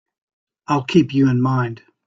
[0.67, 1.83] I'll keep you in mind.